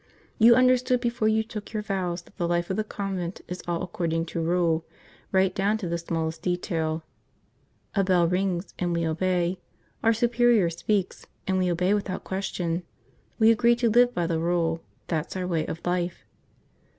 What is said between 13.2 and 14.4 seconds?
We agree to live by the